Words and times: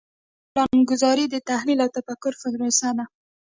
پلانګذاري 0.53 1.25
د 1.29 1.35
تحلیل 1.49 1.79
او 1.83 1.89
تفکر 1.97 2.31
پروسه 2.41 2.89
ده. 2.97 3.05